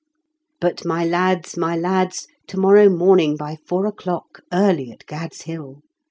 [0.59, 5.83] "But, my lads, my lads, t(T morrow morning, by four o'clock, early at GacPs Hill